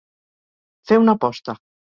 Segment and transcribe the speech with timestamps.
[0.93, 1.57] Fer una aposta.